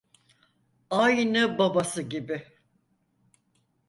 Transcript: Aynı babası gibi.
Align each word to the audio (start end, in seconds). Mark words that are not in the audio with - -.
Aynı 0.89 1.57
babası 1.57 2.01
gibi. 2.01 2.47